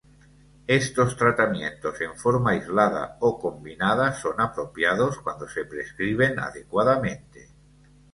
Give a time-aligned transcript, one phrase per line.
[0.81, 7.39] Estos tratamientos en forma aislada o combinada son apropiados cuando se prescriben adecuadamente.